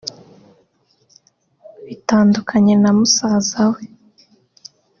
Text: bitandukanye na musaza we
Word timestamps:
bitandukanye 1.87 2.73
na 2.81 2.91
musaza 2.97 3.63
we 3.73 3.83